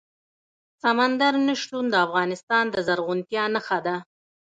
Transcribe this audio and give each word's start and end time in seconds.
سمندر 0.83 1.33
نه 1.47 1.53
شتون 1.61 1.85
د 1.89 1.95
افغانستان 2.05 2.63
د 2.69 2.75
زرغونتیا 2.87 3.43
نښه 3.55 3.79
ده. 3.85 3.95